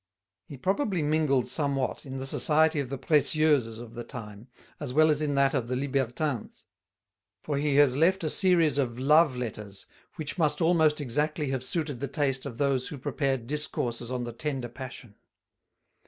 [0.45, 4.47] He probably mingled somewhat in the society of the "Précieuses" of the time
[4.79, 6.63] as well as in that of the "libertins";
[7.43, 9.85] for he has left a series of "Love Letters"
[10.15, 14.33] which must almost exactly have suited the taste of those who prepared Discourses on the
[14.33, 15.13] Tender Passion.